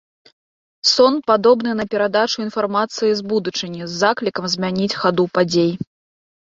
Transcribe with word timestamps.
Сон 0.93 1.19
падобны 1.31 1.75
на 1.81 1.85
перадачу 1.93 2.37
інфармацыі 2.47 3.11
з 3.21 3.29
будучыні 3.35 3.81
з 3.87 3.91
заклікам 4.03 4.45
змяніць 4.57 4.93
хаду 5.05 5.23
падзей. 5.39 5.71